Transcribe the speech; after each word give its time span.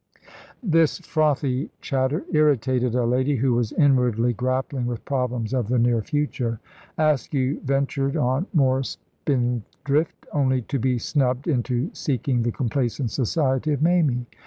This 0.63 0.97
frothy 0.97 1.69
chatter 1.79 2.25
irritated 2.33 2.95
a 2.95 3.05
lady 3.05 3.35
who 3.35 3.53
was 3.53 3.71
inwardly 3.71 4.33
grappling 4.33 4.87
with 4.87 5.05
problems 5.05 5.53
of 5.53 5.67
the 5.67 5.77
near 5.77 6.01
future. 6.01 6.59
Askew 6.97 7.59
ventured 7.63 8.17
on 8.17 8.47
more 8.51 8.81
spindrift, 8.81 10.25
only 10.33 10.63
to 10.63 10.79
be 10.79 10.97
snubbed 10.97 11.47
into 11.47 11.91
seeking 11.93 12.41
the 12.41 12.51
complaisant 12.51 13.11
society 13.11 13.73
of 13.73 13.83
Mamie. 13.83 14.25